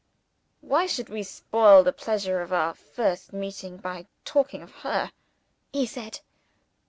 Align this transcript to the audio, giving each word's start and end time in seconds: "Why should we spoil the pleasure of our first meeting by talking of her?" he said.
"Why 0.61 0.87
should 0.87 1.09
we 1.09 1.21
spoil 1.21 1.83
the 1.83 1.93
pleasure 1.93 2.41
of 2.41 2.51
our 2.51 2.73
first 2.73 3.33
meeting 3.33 3.77
by 3.77 4.07
talking 4.25 4.63
of 4.63 4.71
her?" 4.77 5.11
he 5.71 5.85
said. 5.85 6.21